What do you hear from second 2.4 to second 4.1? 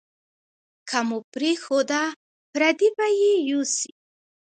پردي به یې یوسي.